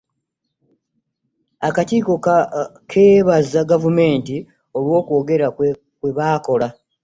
Akakiiko 1.67 2.13
keebaza 2.91 3.59
Gavumenti 3.71 4.35
olw’okwogera 4.77 5.47
kwe 5.99 6.11
baakola. 6.17 6.67